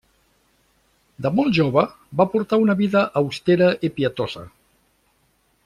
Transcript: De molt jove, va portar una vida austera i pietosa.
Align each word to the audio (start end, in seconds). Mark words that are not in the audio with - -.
De 1.25 1.31
molt 1.39 1.53
jove, 1.57 1.83
va 2.21 2.27
portar 2.33 2.59
una 2.63 2.77
vida 2.81 3.05
austera 3.23 3.69
i 3.89 3.93
pietosa. 3.99 4.47